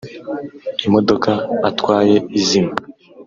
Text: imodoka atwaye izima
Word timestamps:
imodoka 0.87 1.31
atwaye 1.69 2.15
izima 2.39 2.73